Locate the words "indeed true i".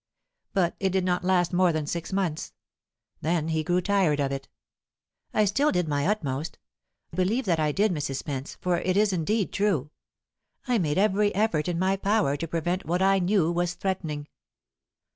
9.13-10.79